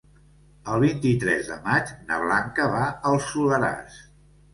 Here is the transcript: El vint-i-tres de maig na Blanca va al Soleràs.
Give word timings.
El 0.75 0.79
vint-i-tres 0.83 1.51
de 1.51 1.57
maig 1.67 1.91
na 2.11 2.17
Blanca 2.23 2.65
va 2.77 2.81
al 3.11 3.21
Soleràs. 3.27 4.01